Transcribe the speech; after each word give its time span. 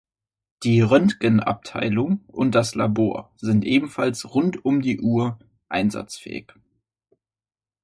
Die 0.63 0.81
Röntgenabteilung 0.81 2.21
und 2.25 2.55
das 2.55 2.73
Labor 2.73 3.31
sind 3.37 3.63
ebenfalls 3.63 4.33
rund 4.33 4.65
um 4.65 4.81
die 4.81 4.99
Uhr 4.99 5.37
einsatzfähig. 5.69 6.51